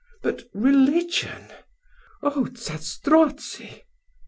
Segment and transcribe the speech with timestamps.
[0.23, 1.45] "But religion!
[2.23, 3.83] Oh Zastrozzi!"